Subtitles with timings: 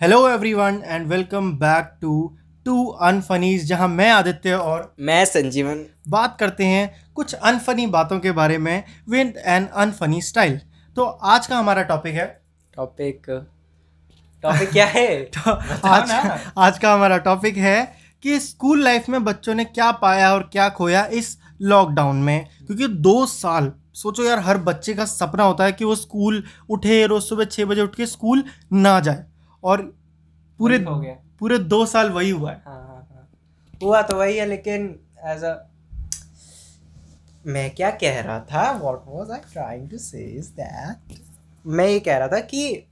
[0.00, 6.36] Hello everyone and welcome back to to Unfunnies जहाँ मैं आदित्य और मैं संजीवन। बात
[6.40, 10.60] करते हैं कुछ अनफनी बातों के बारे में विद एन अनफनी स्टाइल
[10.96, 12.26] तो आज का हमारा टॉपिक है।
[12.76, 13.26] टॉपिक
[14.44, 15.22] टॉपिक क्या है?
[15.38, 15.50] तो
[15.88, 16.10] आज
[16.58, 17.92] आज का हमारा टॉपिक है
[18.22, 22.88] कि स्कूल लाइफ में बच्चों ने क्या पाया और क्या खोया इस लॉकडाउन में। क्योंकि
[22.88, 27.22] दो साल सोचो यार हर बच्चे का सपना होता है कि वो स्कूल उठे रोज
[27.22, 29.24] सुबह छः बजे उठ के स्कूल ना जाए।
[29.68, 29.82] और
[30.60, 33.28] पूरे हो गया। पूरे दो साल वही हुआ है। हाँ हाँ हाँ।
[33.82, 34.88] हुआ तो वही है लेकिन
[35.24, 35.54] एज अ
[37.46, 38.70] मैं क्या कह रहा था?
[38.72, 41.18] What was I trying to say that
[41.66, 42.84] मैं ये कह रहा था कि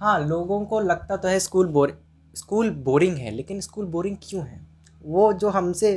[0.00, 1.98] हाँ लोगों को लगता तो है स्कूल बोर
[2.36, 4.60] स्कूल बोरिंग है लेकिन स्कूल बोरिंग क्यों है?
[5.02, 5.90] वो जो हमसे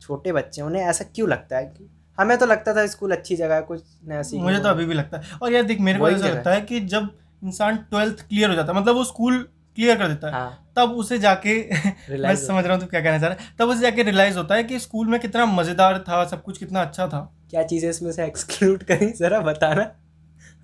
[0.00, 3.54] छोटे बच्चे उन्हें ऐसा क्यों लगता है कि हमें तो लगता था स्कूल अच्छी जगह
[3.54, 6.08] है कुछ नया सीखने मुझे तो अभी भी लगता है। और यार देख मेरे को
[6.10, 7.10] ऐसा लगता है कि जब
[7.46, 9.38] इंसान ट्वेल्थ क्लियर हो जाता है। मतलब वो स्कूल
[9.78, 11.54] क्लियर कर देता है। हाँ। तब उसे जाके
[12.12, 14.54] मैं समझ रहा हूँ तू क्या कहना चाह रहा है। तब उसे जाके रियलाइज़ होता
[14.54, 18.10] है कि स्कूल में कितना मज़ेदार था सब कुछ कितना अच्छा था। क्या चीज़ें इसमें
[18.12, 19.06] से एक्सक्लूड करी?
[19.12, 19.90] जरा बताना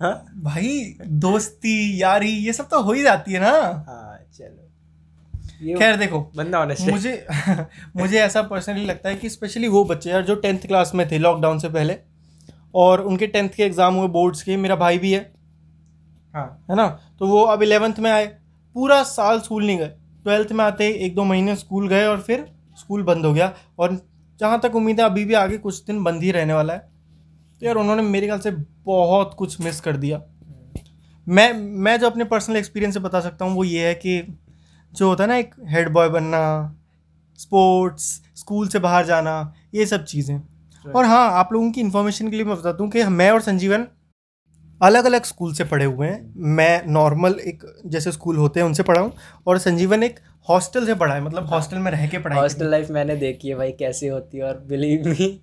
[0.01, 0.27] हाँ?
[0.37, 3.51] भाई दोस्ती यारी ये सब तो हो ही जाती है ना।
[3.89, 7.27] हाँ चलो। खैर देखो बंदा चाहिए मुझे
[7.97, 11.19] मुझे ऐसा पर्सनली लगता है कि स्पेशली वो बच्चे यार जो टेंथ क्लास में थे
[11.19, 11.97] लॉकडाउन से पहले
[12.75, 15.20] और उनके टेंथ के एग्ज़ाम हुए बोर्ड्स के मेरा भाई भी है।
[16.35, 16.87] हाँ। है ना?
[17.19, 18.27] तो वो अब इलेवेंथ में आए।
[18.77, 19.89] पूरा साल स्कूल नहीं गए।
[20.25, 22.47] ट्वेल्थ में आते एक दो महीने स्कूल गए और फिर
[22.79, 23.99] स्कूल बंद हो गया। और
[24.41, 26.79] जहाँ तक उम्मीद है अभी भी आगे कुछ दिन बंद ही रहने वाला है।
[27.61, 28.51] तो यार उन्होंने मेरे ख्याल से
[28.85, 30.21] बहुत कुछ मिस कर दिया।
[31.27, 34.23] मैं मैं जो अपने पर्सनल एक्सपीरियंस से बता सकता हूँ वो ये है कि
[34.93, 36.41] जो होता है ना एक हेड बॉय बनना
[37.39, 38.05] स्पोर्ट्स
[38.37, 40.41] स्कूल से बाहर जाना ये सब चीज़ें।
[40.85, 43.87] और हाँ आप लोगों की इन्फॉर्मेशन के लिए मैं बता दूँ कि मैं और संजीवन
[44.83, 48.83] अलग अलग स्कूल से पढ़े हुए हैं। मैं नॉर्मल एक जैसे स्कूल होते हैं उनसे
[48.83, 49.13] पढ़ा हूँ।
[49.47, 52.91] और संजीवन एक हॉस्टल से पढ़ा है मतलब हॉस्टल में रह के पढ़ा हॉस्टल लाइफ
[52.91, 55.41] मैंने देखी है भाई कैसी होती है। और बिलीव मी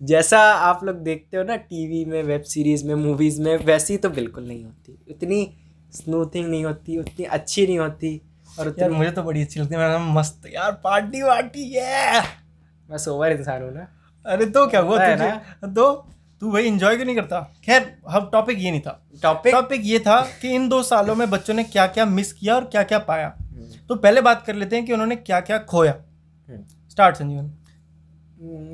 [0.00, 4.10] जैसा आप लोग देखते हो ना टीवी में वेब सीरीज़ में मूवीज़ में वैसी तो
[4.10, 5.46] बिल्कुल नहीं होती। उतनी
[5.94, 8.20] स्मूथिंग नहीं होती उतनी अच्छी नहीं होती।
[8.58, 12.20] और यार उतनी मुझे तो बड़ी अच्छी लगती है नाम मस्त यार पार्टी वार्टी ये
[12.88, 13.86] मैं सोवर इंसान हूँ ना।
[14.24, 15.92] अरे तो क्या हुआ है तो
[16.42, 17.40] तू भाई एंजॉय क्यों नहीं करता?
[17.64, 21.28] खैर हम टॉपिक ये नहीं था। टॉपिक टॉपिक ये था कि इन दो सालों में
[21.30, 23.28] बच्चों ने क्या क्या मिस किया और क्या क्या पाया
[23.88, 25.94] तो पहले बात कर लेते हैं कि उन्होंने क्या क्या खोया
[26.90, 27.50] स्टार्ट संजीवन।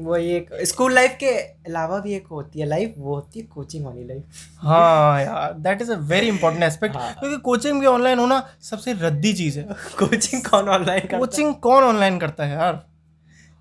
[0.04, 1.30] वो एक स्कूल लाइफ के
[1.68, 4.22] अलावा भी एक होती है लाइफ वो होती है कोचिंग वाली लाइफ
[4.62, 6.96] हाँ यार that is a very important aspect.
[6.96, 9.64] क्योंकि कोचिंग भी ऑनलाइन होना सबसे रद्दी चीज़ है।
[9.98, 12.84] कोचिंग कौन ऑनलाइन कोचिंग कौन ऑनलाइन करता है यार?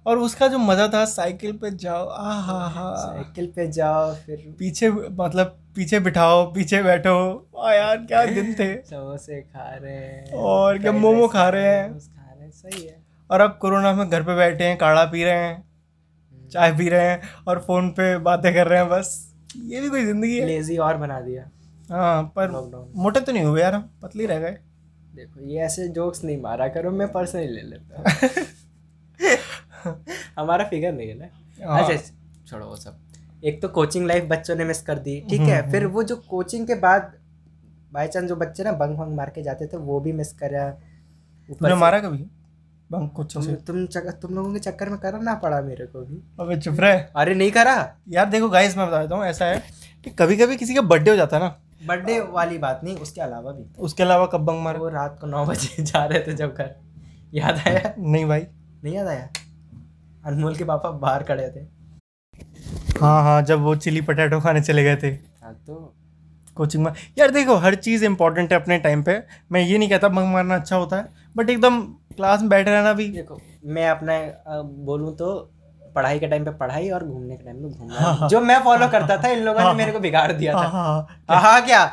[0.05, 4.43] और उसका जो मज़ा था साइकिल पे जाओ आ हा। हा साइकिल पे जाओ फिर
[4.59, 7.15] पीछे मतलब पीछे बिठाओ पीछे बैठो।
[7.57, 11.93] आ यार क्या दिन थे। समोसे खा रहे हैं और क्या मोमो खा रहे हैं।
[11.93, 12.97] खा रहे हैं सही है।
[13.29, 15.63] और अब कोरोना में घर पे बैठे हैं काढ़ा पी रहे हैं
[16.51, 19.11] चाय पी रहे हैं और फ़ोन पे बातें कर रहे हैं बस।
[19.65, 21.49] ये भी कोई ज़िंदगी है। लेजी और बना दिया।
[21.89, 22.51] हाँ पर
[22.95, 24.57] मोटे तो नहीं हुए यार हम पतले रह गए।
[25.15, 28.05] देखो ये ऐसे जोक्स नहीं मारा करो मैं पर्सनली ले लेता हूँ।
[30.39, 31.27] हमारा फिगर नहीं है ना।
[31.71, 31.95] हाँ। अच्छा
[32.49, 32.99] छोड़ो वो सब।
[33.43, 36.15] एक तो कोचिंग लाइफ बच्चों ने मिस कर दी ठीक हम्म, है फिर वो जो
[36.29, 37.13] कोचिंग के बाद
[37.93, 40.67] बाई चांस जो बच्चे ना बंक वंक मार के जाते थे वो भी मिस करा।
[41.49, 42.25] ऊपर मारा कभी?
[42.91, 46.21] बंक कोचिंग तुम तुम चक्कर तुम लोगों के चक्कर में करना पड़ा मेरे को भी।
[46.39, 47.75] अबे चुप रहे। अरे नहीं करा।
[48.09, 49.63] यार देखो गाइस मैं बता देता हूँ ऐसा है
[50.03, 51.55] कि कभी कभी किसी का बर्थडे हो जाता है ना।
[51.87, 54.79] बर्थडे वाली बात नहीं उसके अलावा भी। उसके अलावा कब बंक मारा?
[54.79, 56.75] वो रात को नौ बजे जा रहे थे जब घर।
[57.33, 57.93] याद आया?
[57.99, 58.45] नहीं भाई।
[58.83, 59.29] नहीं याद आया?
[60.25, 61.59] अनमोल के पापा बाहर खड़े थे।
[62.99, 65.07] हाँ हाँ जब वो चिली पटेटो खाने चले गए थे।
[65.43, 65.93] हाँ तो
[66.57, 69.21] कोचिंग में। यार देखो हर चीज़ इंपॉर्टेंट है अपने टाइम पे।
[69.51, 71.81] मैं ये नहीं कहता बंक मारना अच्छा होता है बट एकदम
[72.15, 74.17] क्लास में बैठे रहना भी। देखो मैं अपना
[74.85, 75.33] बोलूँ तो
[75.95, 78.59] पढ़ाई के टाइम पे पढ़ाई और घूमने के टाइम पे हाँ, घूमना। हाँ। जो मैं
[78.63, 81.07] फॉलो हाँ, करता था इन लोगों हाँ, ने मेरे को बिगाड़ दिया हाँ था हाँ।
[81.29, 81.85] हाँ हाँ क्या?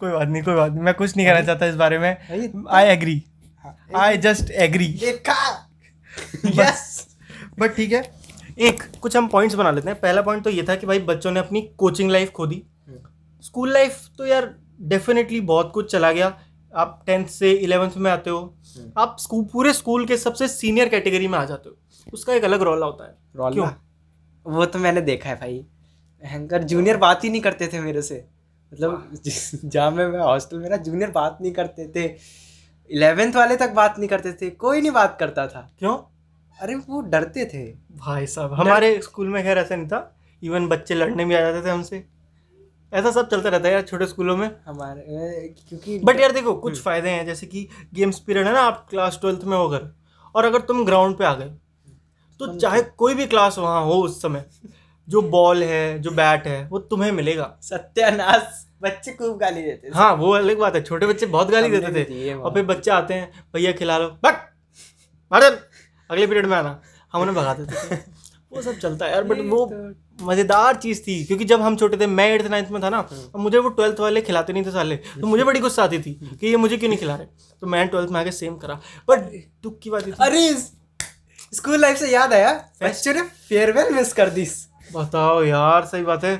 [0.00, 2.10] कोई बात नहीं कोई बात नहीं। मैं कुछ नहीं कहना चाहता इस बारे में।
[2.70, 3.22] आई एग्री
[3.64, 5.36] हाँ, आई जस्ट एग्री देखा।
[6.56, 7.07] यस
[7.58, 8.02] बट ठीक है।
[8.58, 11.30] एक कुछ हम पॉइंट्स बना लेते हैं। पहला पॉइंट तो ये था कि भाई बच्चों
[11.30, 12.62] ने अपनी कोचिंग लाइफ खो दी।
[13.44, 16.38] स्कूल लाइफ तो यार डेफिनेटली बहुत कुछ चला गया।
[16.74, 18.56] आप टेंथ से इलेवेंथ में आते हो।
[18.96, 21.76] आप स्कूल पूरे स्कूल के सबसे सीनियर कैटेगरी में आ जाते हो।
[22.12, 23.68] उसका एक अलग रोल होता है। रोल क्यों?
[24.46, 25.64] वो तो मैंने देखा है भाई।
[26.24, 28.24] हैंकर जूनियर बात ही नहीं करते थे मेरे से।
[28.72, 29.18] मतलब
[29.64, 32.04] जहाँ में मैं हॉस्टल में ना जूनियर बात नहीं करते थे।
[32.90, 35.96] इलेवेंथ वाले तक बात नहीं करते थे। कोई नहीं बात करता था। क्यों?
[36.60, 37.64] अरे वो डरते थे।
[37.96, 40.00] भाई साहब हमारे स्कूल में खैर ऐसा नहीं था।
[40.42, 42.04] इवन बच्चे लड़ने भी आ जाते थे हमसे।
[42.92, 46.80] ऐसा सब चलता रहता है यार छोटे स्कूलों में। हमारे क्योंकि बट यार देखो कुछ
[46.82, 49.88] फ़ायदे हैं जैसे कि गेम्स पीरियड है ना आप क्लास ट्वेल्थ में हो अगर
[50.34, 51.50] और अगर तुम ग्राउंड पे आ गए
[52.40, 54.44] तो चाहे कोई भी क्लास वहाँ हो उस समय
[55.08, 59.92] जो बॉल है जो बैट है वो तुम्हें मिलेगा। सत्यानाश बच्चे खूब गाली देते थे।
[59.94, 63.14] हाँ वो अलग बात है छोटे बच्चे बहुत गाली देते थे। और फिर बच्चे आते
[63.14, 64.46] हैं भैया खिला लो बट
[65.32, 65.44] मार
[66.10, 66.80] अगले पीरियड में आना।
[67.12, 68.00] हम उन्हें भगा देते थे।
[68.52, 71.96] वो सब चलता है यार बट वो तो मज़ेदार चीज़ थी क्योंकि जब हम छोटे
[71.96, 74.70] थे मैं एट्थ नाइन्थ में था ना और मुझे वो ट्वेल्थ वाले खिलाते नहीं थे
[74.70, 77.26] साले। तो मुझे बड़ी गुस्सा आती थी कि ये मुझे क्यों नहीं खिला रहे?
[77.60, 78.74] तो मैं ट्वेल्थ में आके सेम करा।
[79.08, 79.30] बट
[79.62, 80.52] दुख की बात थी। अरे
[81.54, 82.52] स्कूल लाइफ से याद आया?
[82.82, 84.46] बच्चों ने फेयरवेल मिस कर दी।
[84.94, 86.36] बताओ यार सही बात है।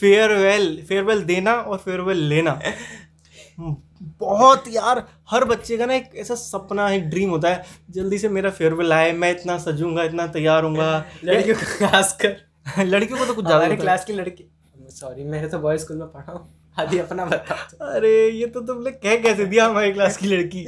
[0.00, 2.60] फेयरवेल फेयरवेल देना और फेयरवेल लेना।
[4.00, 8.28] बहुत यार हर बच्चे का ना एक ऐसा सपना एक ड्रीम होता है। जल्दी से
[8.28, 10.92] मेरा फेयरवेल आए मैं इतना सजूँगा इतना तैयार हूँगा
[11.24, 12.36] लड़कियों को खासकर
[12.84, 14.50] लड़कियों को तो कुछ ज़्यादा। क्लास की लड़की।
[14.90, 16.48] सॉरी मैंने तो बॉय स्कूल में पढ़ा हूँ।
[16.78, 20.66] आदि अपना बताओ। अरे ये तो तुमने कह कैसे दिया हमारी क्लास की लड़की?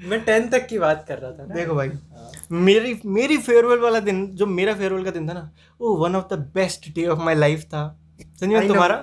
[0.00, 3.78] मैं टेंथ तक की बात कर रहा था ना। देखो भाई हाँ। मेरी मेरी फेयरवेल
[3.78, 5.50] वाला दिन जो मेरा फेयरवेल का दिन था ना
[5.80, 7.82] वो one of the best day of my life था।
[8.40, 8.96] संजय तुम्हारा?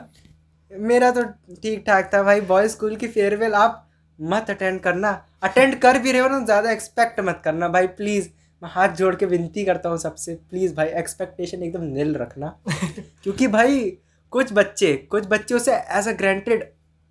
[0.80, 1.24] मेरा तो
[1.56, 3.82] ठीक ठाक था भाई। बॉय स्कूल की फेयरवेल आप
[4.20, 8.30] मत अटेंड करना। अटेंड कर भी रहे हो ना ज़्यादा एक्सपेक्ट मत करना। भाई प्लीज़
[8.62, 12.56] मैं हाथ जोड़ के विनती करता हूँ सबसे। प्लीज़ भाई एक्सपेक्टेशन एकदम नील रखना।
[13.24, 13.98] क्योंकि भाई
[14.34, 16.64] कुछ बच्चे कुछ बच्चे उसे एज अ ग्रांटेड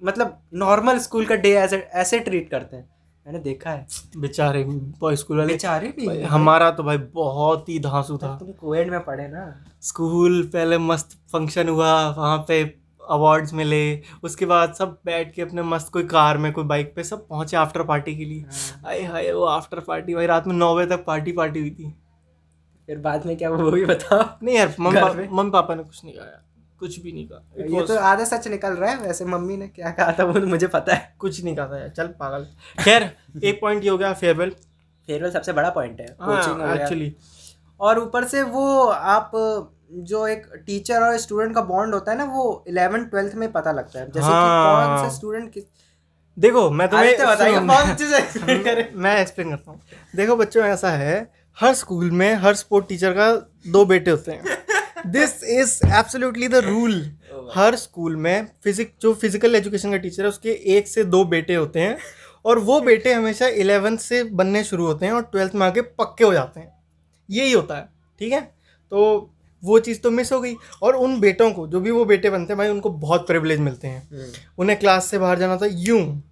[0.03, 2.89] मतलब नॉर्मल स्कूल का डे ऐसे ऐसे ट्रीट करते हैं।
[3.27, 7.79] मैंने देखा है। बेचारे बॉय स्कूल वाले। बेचारे भी भाई, हमारा तो भाई बहुत ही
[7.79, 9.45] धांसू था। तुम कोविड में पढ़े ना।
[9.83, 12.63] स्कूल पहले मस्त फ़ंक्शन हुआ वहाँ पे
[13.11, 17.05] अवार्ड्स मिले उसके बाद सब बैठ के अपने मस्त कोई कार में कोई बाइक पे
[17.05, 18.45] सब पहुँचे आफ्टर पार्टी के लिए।
[18.87, 21.95] आए हाय वो आफ्टर पार्टी भाई रात में नौ बजे तक पार्टी पार्टी हुई थी।
[22.87, 24.25] फिर बाद में क्या वो भी बताओ?
[24.43, 26.41] नहीं यार मम्मी पा- मम्मी पापा ने कुछ नहीं कहा
[26.79, 29.91] कुछ भी नहीं कहा। ये तो आधा सच निकल रहा है वैसे मम्मी ने क्या
[29.91, 32.47] कहा था वो मुझे पता है। कुछ नहीं कहा था यार चल पागल।
[32.85, 33.11] खैर
[33.45, 34.51] एक पॉइंट ये हो गया फेयरवेल
[35.07, 37.15] फेयरवेल सबसे बड़ा पॉइंट है कोचिंग हो एक्चुअली
[37.81, 39.31] और ऊपर से वो आप
[39.91, 43.73] जो एक टीचर और स्टूडेंट का बॉन्ड होता है ना वो इलेवन ट्वेल्थ में पता
[43.73, 45.65] लगता है। जैसे हाँ। कि। कौन से स्टूडेंट किस
[46.37, 47.59] देखो मैं तुम्हें बताइए
[48.65, 48.91] करे?
[48.95, 49.81] मैं एक्सप्लेन करता हूँ।
[50.17, 53.31] देखो बच्चों ऐसा है हर स्कूल में हर स्पोर्ट टीचर का
[53.67, 57.01] दो बेटे होते हैं। This is absolutely the rule
[57.55, 61.55] her school में फिजिक जो फ़िज़िकल एजुकेशन का टीचर है उसके एक से दो बेटे
[61.55, 61.97] होते हैं
[62.45, 66.25] और वो बेटे हमेशा इलेवेंथ से बनने शुरू होते हैं और ट्वेल्थ में आके पक्के
[66.25, 66.73] हो जाते हैं।
[67.29, 67.89] यही होता है
[68.21, 68.41] ठीक है?
[68.41, 69.31] तो
[69.65, 72.53] वो चीज़ तो मिस हो गई। और उन बेटों को जो भी वो बेटे बनते
[72.53, 76.23] हैं भाई उनको बहुत प्रिविलेज मिलते हैं। उन्हें क्लास से बाहर जाना था यूँ।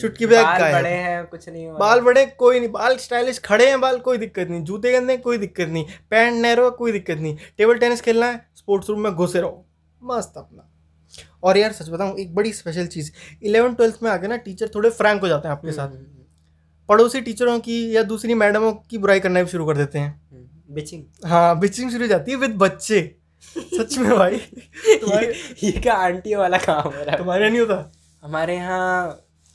[0.00, 3.38] चुटकी बजाय बाल गायब। बड़े हैं कुछ नहीं हुआ। बाल बड़े कोई नहीं। बाल स्टाइलिश
[3.38, 7.18] खड़े हैं बाल कोई दिक्कत नहीं। जूते गंदे कोई दिक्कत नहीं। पैंट नैरो कोई दिक्कत
[7.18, 9.64] नहीं। टेबल टेनिस खेलना है स्पोर्ट्स रूम में घुसे रहो।
[10.02, 10.70] मस्त अपना।
[11.42, 13.12] और यार सच बताऊँ एक बड़ी स्पेशल चीज़।
[13.42, 15.88] इलेवन ट्वेल्थ में आके ना टीचर थोड़े फ्रैंक हो जाते हैं आपके साथ।
[16.88, 20.23] पड़ोसी टीचरों की या दूसरी मैडमों की बुराई करना भी शुरू कर देते हैं।
[20.74, 23.00] बिचिंग हाँ बिचिंग शुरू हो जाती है विद बच्चे।
[23.56, 24.36] सच में भाई।
[25.00, 27.90] तुम्हारे ये ये क्या आंटी वाला काम हो रहा है। तुम्हारे नहीं होता?
[28.22, 29.06] हमारे यहाँ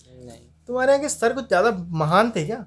[0.10, 0.40] नहीं।
[0.70, 2.66] तुम्हारे यहाँ के सर कुछ ज़्यादा महान थे क्या?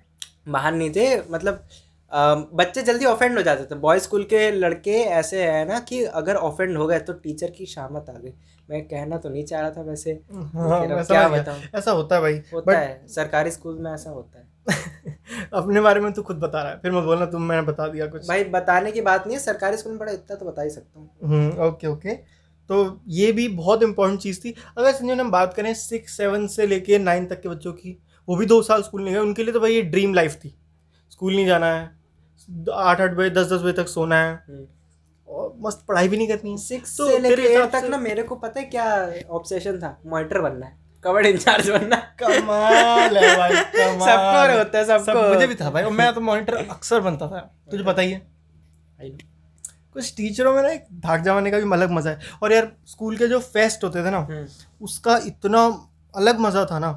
[0.48, 1.66] महान नहीं थे मतलब
[2.12, 6.02] अ, बच्चे जल्दी ऑफेंड हो जाते थे। बॉय स्कूल के लड़के ऐसे है ना कि
[6.20, 8.32] अगर ऑफेंड हो गए तो टीचर की शामत आ गई।
[8.70, 12.40] मैं कहना तो नहीं चाह रहा था वैसे हाँ क्या। बताऊँ। ऐसा होता है भाई।
[12.52, 16.72] होता है। सरकारी स्कूल में ऐसा होता है। अपने बारे में तू खुद बता रहा
[16.72, 19.42] है। फिर मैं बोलना तुम मैंने बता दिया कुछ। भाई बताने की बात नहीं है
[19.42, 22.14] सरकारी स्कूल में पढ़ा इतना तो बता ही सकता हूँ। Hmm okay okay.
[22.70, 26.66] तो ये भी बहुत इंपॉर्टेंट चीज़ थी। अगर संजय हम बात करें सिक्स सेवन से
[26.66, 27.98] लेके नाइन तक के बच्चों की
[28.28, 30.54] वो भी दो साल स्कूल नहीं गए। उनके लिए तो भाई ये ड्रीम लाइफ थी।
[31.10, 31.90] स्कूल नहीं जाना है।
[32.72, 34.66] आठ आठ बजे दस दस बजे तक सोना है।
[35.28, 38.36] और मस्त पढ़ाई भी नहीं करनी। सिक्स तो से लेके एट तक ना मेरे को
[38.36, 38.86] पता है क्या
[39.30, 39.98] ऑब्सेशन था?
[40.06, 45.28] मॉनिटर बनना है। कवर्ड इंचार्ज बनना। कमाल है भाई कमाल सबको होता है, सबको। सब
[45.28, 47.40] मुझे भी था भाई और मैं तो मॉनिटर अक्सर बनता था
[47.70, 48.20] तुझे पता ही है।
[49.94, 53.16] कुछ टीचरों में ना एक धाक जमाने का भी अलग मज़ा है और यार स्कूल
[53.16, 54.46] के जो फेस्ट होते थे ना हम्म।
[54.80, 55.64] उसका इतना
[56.14, 56.92] अलग मज़ा था ना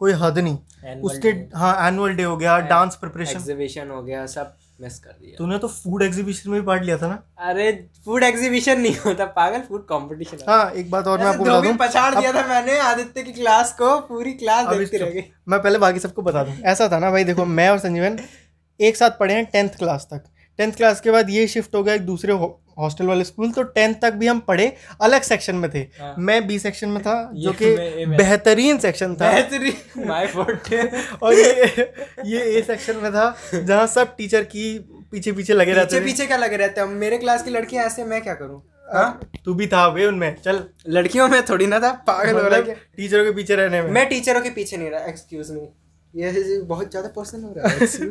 [0.00, 4.56] कोई हद नहीं। उसके हाँ एनुअल डे हो गया डांस प्रिपरेशन एग्जीबिशन हो गया सब
[4.78, 7.22] मिस कर दिया। तूने तो फ़ूड एग्जीबिशन में भी पार्ट लिया था ना?
[7.40, 7.70] अरे
[8.04, 11.74] फ़ूड एग्जीबिशन नहीं होता पागल फ़ूड कंपटीशन हाँ एक बात और मैं आपको बता दूँ।
[11.78, 15.78] पछाड़ दिया था मैंने आदित्य की क्लास को पूरी क्लास देखती रह गई। मैं पहले
[15.78, 18.18] बाकी सबको बता दूँ। ऐसा था ना भाई देखो मैं और संजीवन
[18.80, 20.24] एक साथ पढ़े हैं टेंथ क्लास तक।
[20.58, 22.32] टेंथ क्लास के बाद ये शिफ्ट हो गया एक दूसरे
[22.78, 24.66] हॉस्टल वाले स्कूल तो टेंथ तक भी हम पढ़े
[25.02, 27.74] अलग सेक्शन में थे। हाँ। मैं बी सेक्शन में था जो कि
[28.06, 30.88] बेहतरीन सेक्शन था। बेहतरीन
[31.22, 31.92] और ये
[32.26, 34.78] ये ए सेक्शन में था जहाँ सब टीचर की
[35.12, 36.88] पीछे पीछे लगे रहते पीछे पीछे क्या लगे रहते हैं?
[36.88, 38.62] मेरे क्लास की लड़कियाँ ऐसे मैं क्या करूँ?
[38.92, 39.20] हाँ?
[39.44, 42.68] तू भी था वे उनमें चल। लड़कियों में थोड़ी ना था पागल हो रहा मतलब
[42.68, 45.68] है टीचरों के पीछे रहने में। मैं टीचरों के पीछे नहीं रहा एक्सक्यूज मी
[46.14, 48.08] ये बहुत ज़्यादा पर्सनल हो रहा है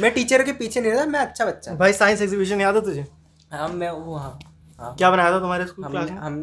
[0.00, 3.04] मैं टीचरों के पीछे नहीं रहा मैं अच्छा बच्चा भाई साइंस एग्जीबिशन याद है तुझे?
[3.58, 4.38] हाँ मैं वो हाँ
[4.80, 6.16] हाँ। क्या बनाया था तुम्हारे स्कूल क्लास में?
[6.18, 6.40] हम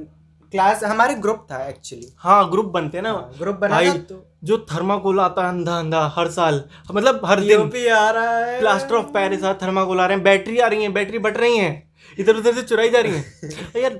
[0.53, 5.19] क्लास हमारे ग्रुप था एक्चुअली हाँ ग्रुप बनते हैं ना। ग्रुप भाई तो। जो थर्माकोल
[5.19, 6.63] आता है अंधा अंधा हर साल
[6.93, 10.23] मतलब हर दिन। भी आ रहा है। प्लास्टर ऑफ़ पेरिस आ थर्माकोल आ रहे हैं।
[10.23, 11.71] बैटरी आ रही है बैटरी बट रही है।
[12.19, 13.99] इधर उधर से चुराई जा रही है। यार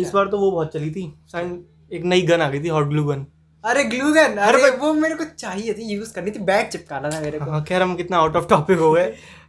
[0.00, 1.04] इस बार तो वो बहुत चली थी।
[1.92, 3.26] एक नई गन आ गई थी हॉट ग्लू गन
[3.64, 7.20] अरे ग्लू गन अरे वो मेरे को चाहिए थी यूज़ करनी थी बैग चिपकाना था
[7.20, 9.04] मेरे को। हाँ खैर हम कितना आउट ऑफ़ टॉपिक हो गए।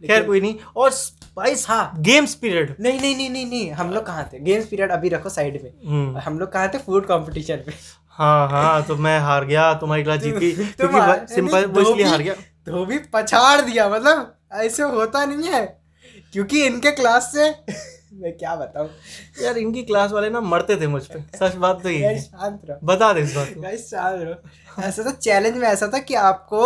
[0.06, 4.06] खैर कोई नहीं और स्पाइस हाँ। गेम्स पीरियड नहीं नहीं नहीं नहीं नहीं हम लोग
[4.06, 4.38] कहाँ थे?
[4.40, 6.78] गेम्स पीरियड अभी रखो साइड में। हम्म। हम लोग कहाँ थे?
[6.78, 7.72] फ़ूड कंपटीशन पे
[8.18, 12.22] हाँ हाँ तो मैं हार गया तुम्हारी क्लास जीत गई क्योंकि सिंपल वो इसलिए हार
[12.22, 12.34] गया।
[12.66, 15.64] धोबी पछाड़ दिया मतलब ऐसे होता नहीं है।
[16.32, 17.48] क्योंकि इनके क्लास से
[18.14, 18.88] मैं क्या बताऊँ?
[19.42, 22.60] यार इनकी क्लास वाले ना मरते थे मुझ पे। सच बात तो ये है। शांत
[22.64, 25.98] रहो। बता दे इस बात को। गाइस शांत रहो। ऐसा था चैलेंज में ऐसा था
[25.98, 26.62] कि आपको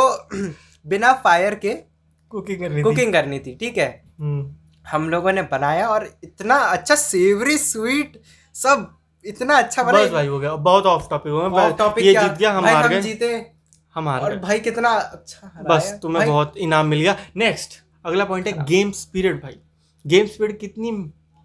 [0.86, 1.74] बिना फायर के
[2.32, 3.88] कुकिंग करनी थी। कुकिंग करनी थी ठीक है?
[4.20, 4.54] हम्म।
[4.88, 8.20] हम लोगों ने बनाया और इतना अच्छा सेवरी स्वीट
[8.54, 8.86] सब
[9.24, 12.32] इतना अच्छा बना बस भाई हो गया। बहुत ऑफ़ टॉपिक हो गया। Topic ये जीत
[12.32, 13.34] गया हम हार गए। जीते।
[13.94, 18.24] हम हार और गए। भाई कितना अच्छा। बस तुम्हें बहुत इनाम मिल गया। नेक्स्ट अगला
[18.24, 19.58] पॉइंट है गेम पीरियड भाई।
[20.06, 20.90] गेम पीरियड कितनी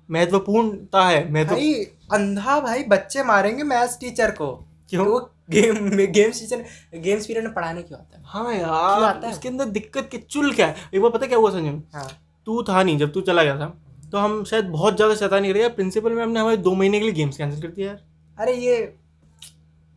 [0.09, 1.73] महत्वपूर्णता है महत्व भाई
[2.13, 4.51] अंधा भाई बच्चे मारेंगे मैथ्स टीचर को।
[4.89, 5.05] क्यों?
[5.05, 5.19] तो वो
[5.51, 6.63] गेम में गेम्स टीचर
[6.99, 8.23] गेम्स पीरियड में पढ़ाने क्यों आता है?
[8.25, 9.33] हाँ क्यों यार आता है?
[9.33, 10.75] उसके अंदर दिक्कत के चुल क्या है?
[10.93, 11.81] एक बार पता क्या हुआ संजय?
[11.93, 12.07] हाँ।
[12.47, 13.73] तू था नहीं जब तू चला गया था
[14.11, 17.13] तो हम शायद बहुत ज़्यादा शैतानी कर प्रिंसिपल मैम ने हमारे दो महीने के लिए
[17.13, 18.01] गेम्स कैंसिल कर दिया यार।
[18.37, 18.81] अरे ये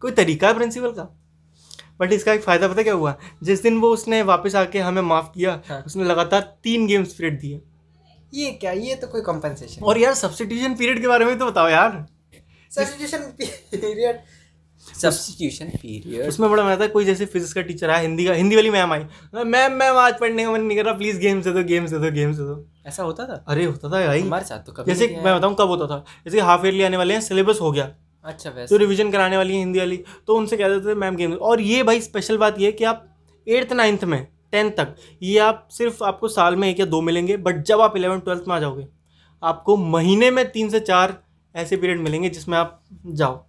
[0.03, 1.09] कोई तरीका है प्रिंसिपल का?
[2.01, 3.15] बट इसका एक फ़ायदा पता क्या हुआ?
[3.43, 7.41] जिस दिन वो उसने वापस आके हमें माफ़ किया हाँ। उसने लगातार तीन गेम्स पीरियड
[7.41, 7.61] दिए।
[8.33, 8.73] ये क्या?
[8.73, 12.05] ये तो कोई कंपनसेशन और यार सब्सटीट्यूशन पीरियड के बारे में तो बताओ यार।
[12.73, 14.19] सब्स्टिट्यूशन पीरियड
[14.87, 18.57] सब्स्टिट्यूशन पीरियड उसमें बड़ा मज़ा था कोई जैसे फिजिक्स का टीचर आया हिंदी का हिंदी
[18.57, 19.05] वाली मैम आई।
[19.45, 21.99] मैम मैम आज पढ़ने का मन नहीं कर रहा प्लीज़ गेम्स दे दो गेम्स दे
[21.99, 23.45] दो गेम्स दे दो। ऐसा होता था?
[23.49, 26.05] अरे होता था भाई। हमारे साथ तो कभी जैसे मैं बताऊँ कब होता था?
[26.25, 27.91] जैसे हाफ़ ईयरली आने वाले हैं सिलेबस हो गया।
[28.25, 31.17] अच्छा वैसे। तो रिवीजन कराने वाली है हिंदी वाली। तो उनसे कह देते थे मैम
[31.17, 33.07] गेम और ये भाई स्पेशल बात ये कि आप
[33.47, 37.37] एट्थ नाइन्थ में टेंथ तक। ये आप सिर्फ़ आपको साल में एक या दो मिलेंगे
[37.39, 38.87] बट जब आप इलेवन ट्वेल्थ में आ जाओगे
[39.43, 41.19] आपको महीने में तीन से चार
[41.55, 43.45] ऐसे पीरियड मिलेंगे जिसमें आप जाओ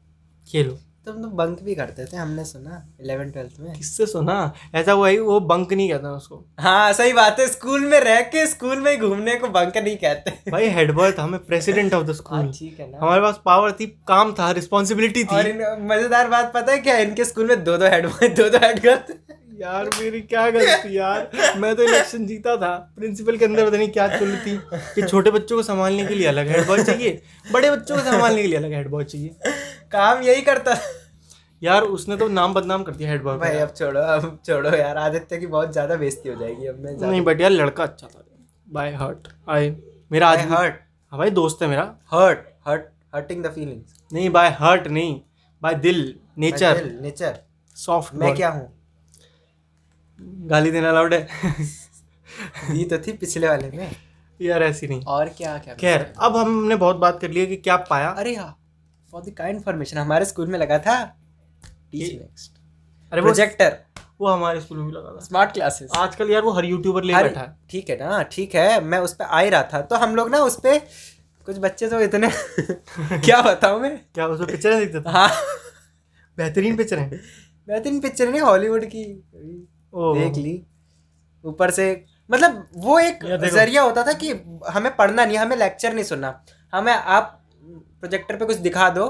[0.48, 4.54] खेलो। तुम तो बंक भी करते थे हमने सुना इलेवन ट्वेल्थ में। किससे सुना?
[4.76, 8.20] ऐसा हुआ ही वो बंक नहीं कहता उसको। हाँ सही बात है स्कूल में रह
[8.24, 12.04] के स्कूल में घूमने को बंक नहीं कहते। भाई हेड बॉय था हमें प्रेसिडेंट ऑफ़
[12.08, 15.54] द स्कूल ठीक है ना। हमारे पास पावर थी काम था रिस्पॉन्सिबिलिटी थी।
[15.86, 18.84] मज़ेदार बात पता है क्या इनके स्कूल में दो दो हेड बॉय दो दो हेड
[18.84, 19.16] गर्ल
[19.58, 21.30] यार मेरी क्या गलती यार?
[21.58, 24.58] मैं तो इलेक्शन जीता था। प्रिंसिपल के अंदर पता नहीं क्या चुल थी
[24.96, 28.42] कि छोटे बच्चों को संभालने के लिए अलग हेड बॉय चाहिए बड़े बच्चों को संभालने
[28.42, 29.36] के लिए अलग हेड बॉय चाहिए।
[29.92, 30.78] काम यही करता
[31.62, 34.98] यार उसने तो नाम बदनाम कर दिया हेड बॉय भाई अब छोड़ो अब छोड़ो यार
[34.98, 38.24] आदित्य की बहुत ज़्यादा बेइज्जती हो जाएगी अब मैं नहीं बट यार लड़का अच्छा था।
[38.68, 39.76] बाय हर्ट आई
[40.12, 40.80] मेरा आज हर्ट
[41.12, 41.84] हाँ भाई दोस्त है मेरा।
[42.14, 42.86] Hurt hurt
[43.16, 45.20] hurting the feelings नहीं बाय हर्ट नहीं
[45.62, 47.40] बाय दिल नेचर नेचर
[47.78, 48.74] सॉफ्ट मैं क्या हूँ?
[50.20, 51.28] गाली देना अलाउड है?
[52.72, 53.92] दी तो थी पिछले वाले में।
[54.42, 57.56] यार ऐसी नहीं। और क्या क्या खैर अब हमने बहुत बात कर ली है कि
[57.56, 58.58] क्या पाया। अरे हाँ
[59.12, 61.04] फॉर द काइंड इन्फॉर्मेशन हमारे स्कूल में लगा था।
[61.92, 62.52] टीच नेक्स्ट
[63.12, 63.78] अरे प्रोजेक्टर
[64.22, 67.14] वो हमारे स्कूल में भी लगा था। स्मार्ट क्लासेस आजकल यार वो हर यूट्यूबर ले
[67.14, 69.96] बैठा है। ठीक है ना ठीक है मैं उस पर आ ही रहा था। तो
[69.96, 70.80] हम लोग ना उस पे
[71.46, 72.30] कुछ बच्चे तो इतने
[73.26, 73.98] क्या बताऊँ मैं?
[74.14, 75.00] क्या उसमें पिक्चर देखते?
[75.00, 75.30] थे हाँ।
[76.38, 77.10] बेहतरीन पिक्चर है।
[77.68, 79.04] बेहतरीन पिक्चर नहीं हॉलीवुड की।
[79.94, 80.62] देख ली।
[81.44, 81.86] ऊपर से
[82.30, 84.32] मतलब वो एक ज़रिया होता था कि
[84.70, 86.40] हमें पढ़ना नहीं हमें लेक्चर नहीं सुनना।
[86.74, 89.06] हमें आप प्रोजेक्टर पे कुछ दिखा दो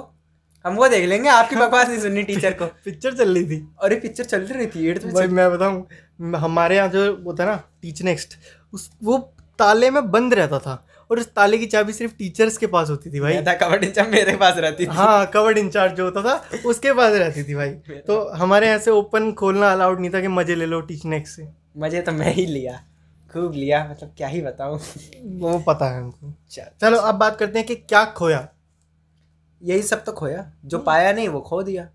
[0.66, 3.94] हम वो देख लेंगे आपकी बकवास नहीं सुननी टीचर को। पिक्चर चल रही थी। और
[3.94, 7.56] ये पिक्चर चल रही थी एट्थ भाई मैं बताऊँ हमारे यहाँ जो वो था ना
[7.82, 8.38] टीच नेक्स्ट
[8.74, 9.18] उस वो
[9.60, 13.10] ताले में बंद रहता था। और उस ताले की चाबी सिर्फ़ टीचर्स के पास होती
[13.10, 16.60] थी भाई। था कबड्डी जब मेरे पास रहती थी। हाँ कवर्ड इंचार्ज जो होता था
[16.66, 17.70] उसके पास रहती थी भाई।
[18.02, 21.36] तो हमारे यहाँ से ओपन खोलना अलाउड नहीं था कि मज़े ले लो टीच नेक्स्ट
[21.36, 21.48] से।
[21.78, 22.82] मज़े तो मैं ही लिया
[23.32, 24.80] खूब लिया मतलब क्या ही बताऊँ।
[25.40, 28.48] वो पता है हमको। चलो। अब बात करते हैं कि क्या खोया।
[29.62, 31.88] यही सब तो खोया जो पाया नहीं वो खो दिया।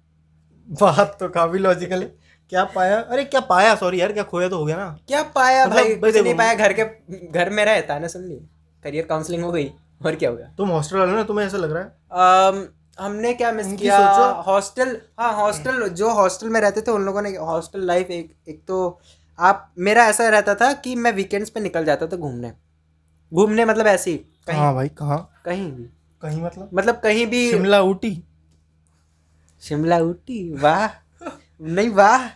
[0.69, 2.12] बात तो काफ़ी लॉजिकल है।
[2.52, 2.99] क्या पाया?
[2.99, 3.75] अरे क्या पाया?
[3.75, 5.95] सॉरी यार क्या खोया तो हो गया ना। क्या पाया मतलब भाई?
[5.97, 6.85] कुछ नहीं पाया घर के
[7.28, 8.38] घर में रहे ताने सुन ली।
[8.84, 9.70] करियर काउंसलिंग हो गई
[10.06, 11.88] और क्या होगा तुम हॉस्टल वाले ना तुम्हें ऐसा लग रहा है?
[12.12, 12.66] अम,
[12.98, 13.98] हमने क्या मिस किया?
[13.98, 18.34] सोचो। हॉस्टल हाँ हॉस्टल जो हॉस्टल में रहते थे उन लोगों ने हॉस्टल लाइफ एक
[18.48, 19.00] एक तो
[19.38, 22.52] आप मेरा ऐसा रहता था कि मैं वीकेंड्स पे निकल जाता था घूमने।
[23.32, 25.18] घूमने मतलब ऐसे ही कहीं। हाँ भाई कहाँ?
[25.44, 25.84] कहीं भी।
[26.22, 26.70] कहीं मतलब?
[26.74, 28.22] मतलब कहीं भी शिमला ऊटी।
[29.62, 30.88] शिमला ऊटी वाह।
[31.62, 32.28] नहीं वाह।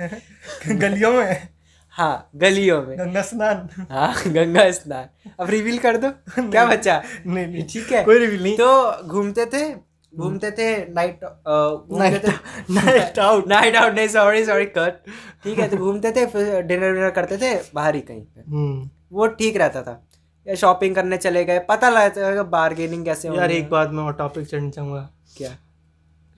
[0.68, 1.48] गलियों में।
[1.94, 7.02] हाँ गलियों में। गंगा स्नान। हाँ गंगा स्नान। अब रिवील कर दो। क्या बचा?
[7.26, 9.68] नहीं नहीं। ठीक है। कोई रिवील नहीं। तो घूमते थे
[10.12, 12.32] घूमते थे नाइट थे
[12.74, 14.96] नाइट आउट नाइट आउट नहीं सॉरी सॉरी कट
[15.44, 18.88] ठीक है तो घूमते थे फिर डिनर विनर करते थे बाहर ही कहीं पे। हम्म।
[19.12, 20.00] वो ठीक रहता था।
[20.46, 24.02] या शॉपिंग करने चले गए पता लगता था बार्गेनिंग कैसे यार एक है। बात मैं
[24.02, 25.50] और टॉपिक चढ़ना चाहूँगा। क्या?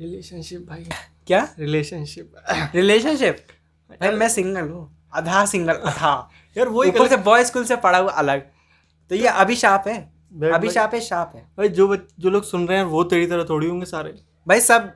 [0.01, 0.87] रिलेशनशिप भाई।
[1.27, 1.47] क्या?
[1.59, 2.33] रिलेशनशिप
[2.75, 3.37] रिलेशनशिप
[3.91, 6.15] भाई मैं सिंगल हूँ। आधा सिंगल आधा
[6.57, 8.41] यार वही ऊपर से बॉय स्कूल से पढ़ा हुआ अलग।
[9.11, 9.99] तो ये अभिशाप है।
[10.55, 13.67] अभिशाप है शाप है। भाई जो जो लोग सुन रहे हैं वो तेरी तरह थोड़ी
[13.69, 14.15] होंगे सारे।
[14.49, 14.93] भाई सब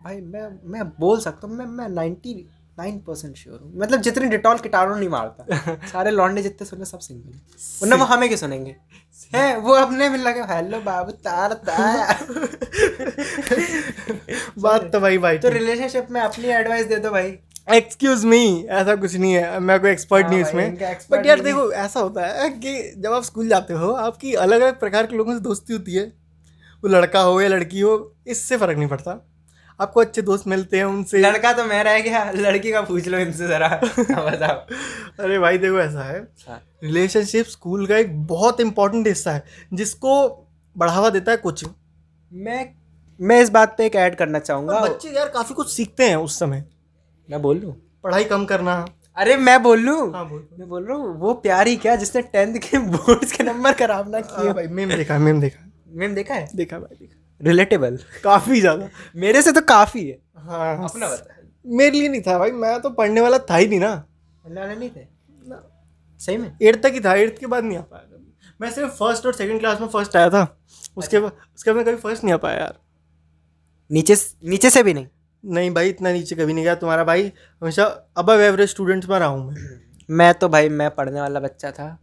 [0.00, 2.34] भाई मैं मैं बोल सकता हूँ मैं मैं नाइन्टी
[2.78, 6.98] नाइन परसेंट श्योर हूँ। मतलब जितने डिटॉल कीटाणु नहीं मारता। सारे लौंडे जितने सुने सब
[6.98, 7.40] सिंगल हैं।
[7.82, 8.74] वरना वो हमें क्यों सुनेंगे?
[9.34, 12.18] हैं वो अपने में लगे हेलो बाबू तार तार।
[14.58, 17.38] बात तो भाई भाई तो रिलेशनशिप में अपनी एडवाइस दे दो भाई।
[17.68, 20.74] एक्सक्यूज मी ऐसा कुछ नहीं है। मैं कोई एक्सपर्ट हाँ नहीं इसमें
[21.10, 24.78] बट यार देखो ऐसा होता है कि जब आप स्कूल जाते हो आपकी अलग अलग
[24.80, 26.04] प्रकार के लोगों से दोस्ती होती है।
[26.82, 29.24] वो लड़का हो या लड़की हो इससे फ़र्क नहीं पड़ता।
[29.80, 33.18] आपको अच्छे दोस्त मिलते हैं उनसे। लड़का तो मैं रह गया लड़की का पूछ लो
[33.18, 33.68] इनसे जरा।
[34.12, 34.56] हाँ, बताओ।
[35.24, 40.16] अरे भाई देखो ऐसा है। हाँ। रिलेशनशिप स्कूल का एक बहुत इंपॉर्टेंट हिस्सा है जिसको
[40.76, 41.70] बढ़ावा देता है कोचिंग
[42.32, 42.74] मैं
[43.20, 46.38] मैं इस बात पे एक ऐड करना चाहूँगा। बच्चे यार काफ़ी कुछ सीखते हैं उस
[46.38, 46.64] समय।
[47.28, 47.72] मैं बोल लूँ?
[48.04, 48.74] पढ़ाई कम करना।
[49.16, 50.12] अरे मैं बोल लूँ?
[50.14, 53.44] हाँ बोल मैं बोल रहा हूँ वो प्यार ही क्या जिसने टेंथ के बोर्ड्स के
[53.44, 54.44] नंबर खराब ना किए?
[54.46, 56.48] हाँ भाई मेम देखा मेम देखा। मैम देखा है?
[56.54, 61.90] देखा भाई देखा। रिलेटेबल काफ़ी ज़्यादा। मेरे से तो काफ़ी है। हाँ। अपना बता। मेरे
[61.90, 63.94] लिए नहीं था भाई मैं तो पढ़ने वाला था ही नहीं ना।
[64.44, 65.06] पढ़ने वाले नहीं थे?
[66.20, 66.56] सही में?
[66.62, 68.04] एट्थ तक ही था एट्थ के बाद नहीं आ पाया
[68.60, 70.42] मैं सिर्फ़ फ़र्स्ट और सेकंड क्लास में फ़र्स्ट आया था।
[70.96, 72.78] उसके बाद उसके बाद मैं कभी फ़र्स्ट नहीं आ पाया यार।
[73.90, 75.06] नीचे नीचे से भी नहीं?
[75.44, 77.84] नहीं भाई इतना नीचे कभी नहीं गया। तुम्हारा भाई हमेशा
[78.16, 81.98] अबव एवरेज स्टूडेंट्स में रहा हूँ मैं। मैं तो भाई मैं पढ़ने वाला बच्चा था।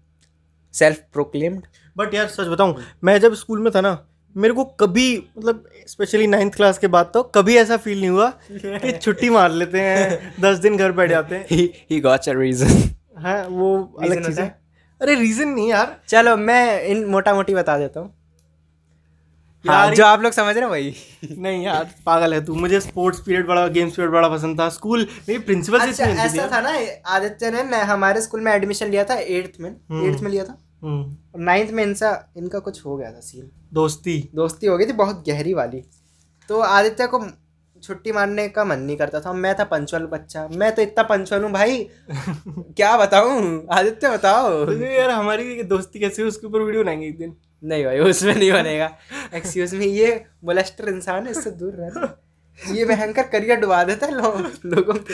[0.74, 1.66] सेल्फ प्रोक्लेम्ड
[1.98, 3.98] बट यार सच बताऊँ मैं जब स्कूल में था ना
[4.36, 8.30] मेरे को कभी मतलब स्पेशली नाइन्थ क्लास के बाद तो कभी ऐसा फील नहीं हुआ
[8.52, 11.46] कि छुट्टी मार लेते हैं दस दिन घर बैठ जाते हैं।
[11.92, 12.68] ही गॉट अ रीजन
[13.18, 13.70] हाँ वो
[14.02, 14.48] अलग चीज़ है।
[15.02, 18.14] अरे रीज़न नहीं यार। चलो मैं इन मोटा मोटी बता देता हूँ।
[19.68, 20.96] हाँ, यार जो आप लोग समझ रहे हैं वही।
[21.38, 25.08] नहीं यार पागल है तू। मुझे स्पोर्ट्स पीरियड बड़ा गेम्स पीरियड बड़ा पसंद था। स्कूल
[25.30, 26.74] मेरी प्रिंसिपल से अच्छा ऐसा। था ना
[27.08, 30.46] आदित्य ने न- हमारे स्कूल में एडमिशन लिया था एट्थ में। हम्म। एट्थ में लिया
[30.46, 34.78] था। हम्म, और नाइन्थ में इनसा इनका कुछ हो गया था सीन दोस्ती। दोस्ती हो
[34.78, 35.84] गई थी बहुत गहरी वाली।
[36.50, 37.26] तो आदित्य को
[37.84, 41.44] छुट्टी मारने का मन नहीं करता था। मैं था पंचुअल बच्चा। मैं तो इतना पंचुअल
[41.44, 41.90] हूँ भाई।
[42.50, 43.68] क्या बताऊँ?
[43.72, 48.36] आदित्य बताओ। यार हमारी दोस्ती कैसे उसके ऊपर वीडियो बनाएँगे एक दिन। नहीं भाई उसमें
[48.36, 48.92] नहीं बनेगा।
[49.34, 52.16] एक्सक्यूज मी ये मोलेस्टर इंसान है इससे दूर रहना।
[52.60, 54.30] ये भयंकर करियर डुबा देता है लो,
[54.66, 55.14] लोगों के।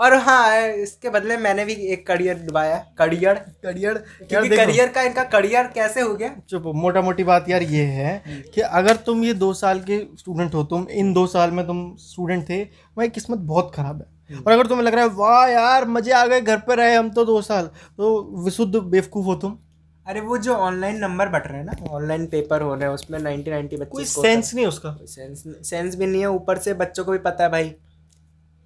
[0.00, 3.34] और हाँ इसके बदले मैंने भी एक करियर डुबाया। करियर?
[3.64, 3.94] करियर?
[4.20, 6.28] क्योंकि करियर का इनका करियर कैसे हो गया?
[6.50, 10.54] चुप मोटा मोटी बात यार ये है कि अगर तुम ये दो साल के स्टूडेंट
[10.54, 12.62] हो तुम इन दो साल में तुम स्टूडेंट थे
[12.96, 16.24] भाई किस्मत बहुत खराब है। और अगर तुम्हें लग रहा है वाह यार मज़े आ
[16.26, 19.58] गए घर पर रहे हम तो दो साल। तो विशुद्ध बेवकूफ़ हो तुम।
[20.06, 23.18] अरे वो जो ऑनलाइन नंबर बट रहे हैं ना ऑनलाइन पेपर हो रहे हैं उसमें
[23.18, 27.04] नाइनटी नाइनटी बच्चे कोई सेंस नहीं उसका। सेंस सेंस भी नहीं है ऊपर से बच्चों
[27.04, 27.68] को भी पता है भाई।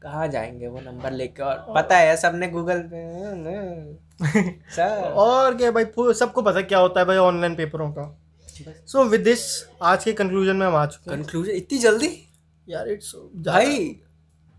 [0.03, 1.43] कहाँ जाएँगे वो नंबर लेके?
[1.43, 4.21] और पता है सबने गूगल पे
[4.71, 8.19] सर और क्या भाई सबको पता क्या होता है भाई ऑनलाइन पेपरों का।
[8.87, 9.41] सो विद दिस
[9.83, 12.09] आज के कंक्लूजन में हम आ चुके हैं। कंक्लूजन इतनी जल्दी?
[12.69, 14.01] यार इट्स भाई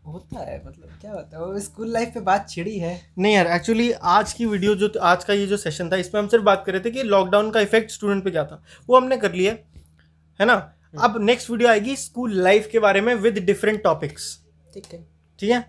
[0.04, 1.44] होता है मतलब क्या होता है?
[1.44, 5.24] वो स्कूल लाइफ पे बात छिड़ी है। नहीं यार एक्चुअली आज की वीडियो जो आज
[5.24, 7.60] का ये जो सेशन था इसमें हम सिर्फ़ बात कर रहे थे कि लॉकडाउन का
[7.60, 9.56] इफ़ेक्ट स्टूडेंट पे क्या था। वो हमने कर लिया
[10.40, 10.56] है ना?
[10.96, 14.38] अब नेक्स्ट वीडियो आएगी स्कूल लाइफ के बारे में विद डिफरेंट टॉपिक्स
[14.74, 15.06] ठीक है।
[15.40, 15.66] ठीक है?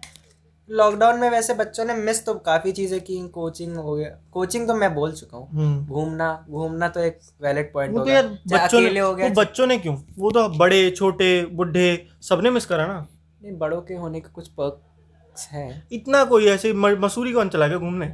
[0.69, 4.75] लॉकडाउन में वैसे बच्चों ने मिस तो काफ़ी चीज़ें की कोचिंग हो गया। कोचिंग तो
[4.75, 8.81] मैं बोल चुका हूँ। हम्म। घूमना घूमना तो एक वैलिड पॉइंट हो तो गया। बच्चों
[8.81, 9.97] ने हो गया बच्चों ने क्यों?
[10.19, 13.07] वो तो बड़े छोटे बुढ़े सबने मिस करा ना।
[13.43, 17.79] नहीं बड़ों के होने के कुछ पर्क्स हैं। इतना कोई ऐसे मसूरी कौन चला गया
[17.79, 18.07] घूमने?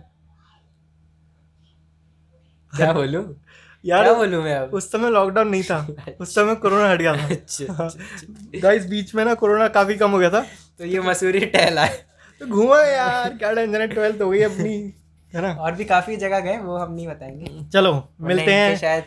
[2.73, 3.25] क्या बोलूँ?
[3.85, 4.71] यार क्या बोलूँ मैं अब?
[4.75, 5.87] उस समय लॉकडाउन नहीं था।
[6.21, 10.11] उस समय कोरोना हट गया था। अच्छा, अच्छा गाइस बीच में ना कोरोना काफ़ी कम
[10.11, 10.41] हो गया था।
[10.79, 12.07] तो ये मसूरी टहला है
[12.41, 14.75] तो घूमा यार क्या टेंशन है ट्वेल्थ हो गई अपनी
[15.33, 15.53] है ना?
[15.55, 19.05] और भी काफ़ी जगह गए वो हम नहीं बताएँगे। चलो मिलते हैं। शायद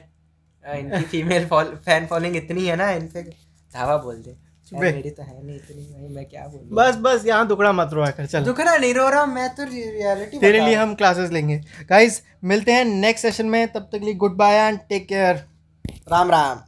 [0.66, 3.24] इनकी फीमेल फ़ैन फॉलोइंग इतनी है ना इन पे
[3.72, 4.36] धावा बोल दे।
[4.74, 6.68] मेरी तो है नहीं इतनी मैं क्या बोलूँ?
[6.74, 10.40] बस बस यहाँ दुखड़ा मत रोया कर चल। दुखड़ा नहीं रो रहा मैं तो रियलिटी
[10.40, 14.58] तेरे लिए हम क्लासेस लेंगे। गाइस मिलते हैं नेक्स्ट सेशन में तब तक लिए goodbye
[14.58, 15.44] and take care
[16.12, 16.64] Ram Ram.